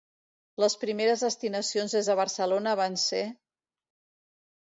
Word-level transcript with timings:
Les 0.61 0.75
primeres 0.83 1.23
destinacions 1.25 1.93
des 1.97 2.09
de 2.13 2.15
Barcelona 2.21 2.73
van 2.81 2.97
ser: 3.05 3.21